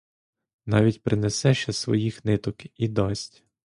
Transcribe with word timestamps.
Навіть 0.65 1.03
принесе 1.03 1.53
ще 1.53 1.73
своїх 1.73 2.25
ниток 2.25 2.57
і 2.79 2.87
дасть. 2.87 3.43